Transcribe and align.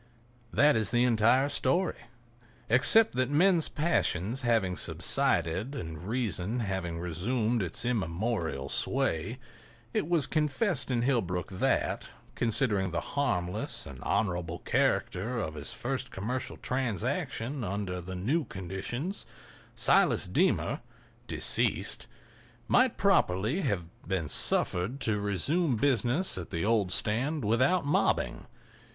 That 0.51 0.75
is 0.75 0.89
the 0.89 1.03
entire 1.03 1.47
story—except 1.47 3.13
that 3.13 3.29
men's 3.29 3.69
passions 3.69 4.41
having 4.41 4.75
subsided 4.75 5.75
and 5.75 6.07
reason 6.07 6.61
having 6.61 6.97
resumed 6.97 7.61
its 7.61 7.85
immemorial 7.85 8.67
sway, 8.67 9.37
it 9.93 10.09
was 10.09 10.25
confessed 10.25 10.89
in 10.89 11.03
Hillbrook 11.03 11.49
that, 11.51 12.07
considering 12.33 12.89
the 12.89 12.99
harmless 13.13 13.85
and 13.85 14.01
honorable 14.01 14.57
character 14.57 15.37
of 15.37 15.53
his 15.53 15.71
first 15.71 16.09
commercial 16.09 16.57
transaction 16.57 17.63
under 17.63 18.01
the 18.01 18.15
new 18.15 18.43
conditions, 18.45 19.27
Silas 19.75 20.27
Deemer, 20.27 20.81
deceased, 21.27 22.07
might 22.67 22.97
properly 22.97 23.61
have 23.61 23.85
been 24.07 24.27
suffered 24.27 24.99
to 25.01 25.19
resume 25.19 25.75
business 25.75 26.39
at 26.39 26.49
the 26.49 26.65
old 26.65 26.91
stand 26.91 27.45
without 27.45 27.85
mobbing. 27.85 28.47